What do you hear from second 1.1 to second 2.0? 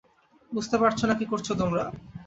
কি করছো তোমরা!